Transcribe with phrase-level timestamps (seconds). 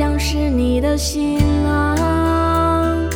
[0.00, 3.06] 将是你的新郎，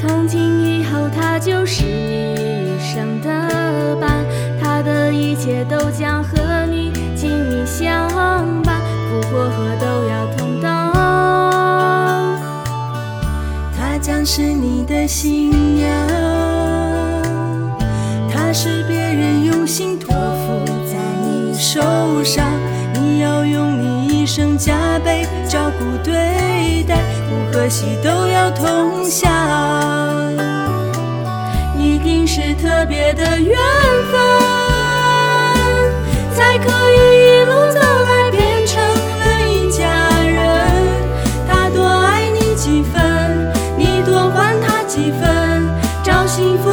[0.00, 4.24] 从今以后他就是你一生的伴，
[4.62, 6.38] 他的一切都将和
[6.70, 8.08] 你紧密相
[8.62, 10.92] 伴，福祸祸都要同当。
[13.76, 15.90] 他将是你的新娘，
[18.30, 19.01] 他是别
[25.78, 26.96] 顾对待，
[27.28, 29.30] 福和喜都要同享，
[31.78, 33.56] 一定是特别的缘
[34.10, 34.20] 分，
[36.34, 39.84] 才可以一路走来变成了一家
[40.24, 40.66] 人。
[41.48, 45.68] 他多爱你几分，你多还他几分，
[46.02, 46.70] 找幸福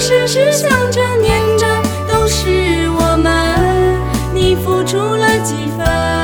[0.00, 1.66] 时时想着念着，
[2.08, 4.00] 都是我们，
[4.32, 6.19] 你付出了几分。